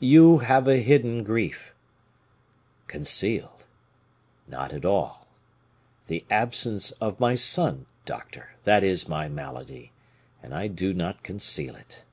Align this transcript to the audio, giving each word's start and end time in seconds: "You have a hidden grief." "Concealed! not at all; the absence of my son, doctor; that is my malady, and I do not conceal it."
"You 0.00 0.40
have 0.40 0.68
a 0.68 0.76
hidden 0.76 1.24
grief." 1.24 1.74
"Concealed! 2.88 3.64
not 4.46 4.74
at 4.74 4.84
all; 4.84 5.26
the 6.08 6.26
absence 6.30 6.90
of 7.00 7.18
my 7.18 7.34
son, 7.36 7.86
doctor; 8.04 8.50
that 8.64 8.84
is 8.84 9.08
my 9.08 9.30
malady, 9.30 9.92
and 10.42 10.52
I 10.52 10.66
do 10.68 10.92
not 10.92 11.22
conceal 11.22 11.74
it." 11.74 12.04